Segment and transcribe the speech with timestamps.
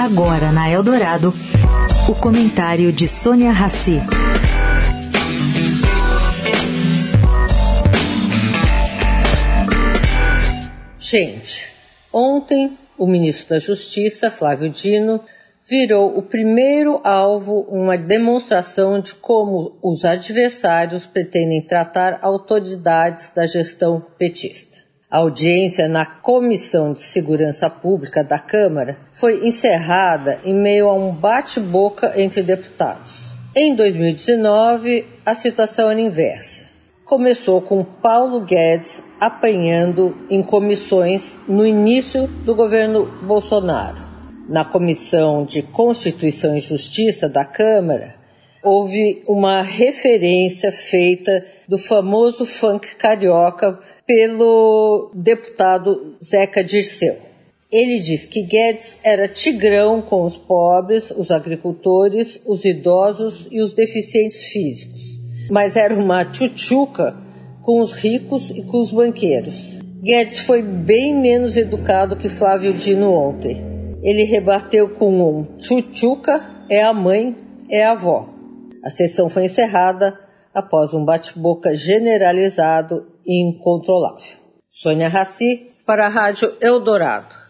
[0.00, 1.30] Agora na Eldorado,
[2.08, 4.00] o comentário de Sônia Rassi.
[10.98, 11.70] Gente,
[12.10, 15.20] ontem o ministro da Justiça, Flávio Dino,
[15.68, 24.00] virou o primeiro alvo uma demonstração de como os adversários pretendem tratar autoridades da gestão
[24.18, 24.89] petista.
[25.10, 31.12] A audiência na Comissão de Segurança Pública da Câmara foi encerrada em meio a um
[31.12, 33.34] bate-boca entre deputados.
[33.52, 36.64] Em 2019, a situação era inversa.
[37.04, 44.08] Começou com Paulo Guedes apanhando em comissões no início do governo Bolsonaro.
[44.48, 48.14] Na Comissão de Constituição e Justiça da Câmara,
[48.62, 57.16] houve uma referência feita do famoso funk carioca pelo deputado Zeca Dirceu.
[57.70, 63.72] Ele diz que Guedes era tigrão com os pobres, os agricultores, os idosos e os
[63.72, 67.16] deficientes físicos, mas era uma tchutchuca
[67.62, 69.78] com os ricos e com os banqueiros.
[70.02, 73.62] Guedes foi bem menos educado que Flávio Dino ontem.
[74.02, 77.36] Ele rebateu com um tchutchuca é a mãe,
[77.70, 78.39] é a avó.
[78.84, 80.18] A sessão foi encerrada
[80.54, 84.38] após um bate-boca generalizado e incontrolável.
[84.70, 87.40] Sônia Raci, para a Rádio Eldorado.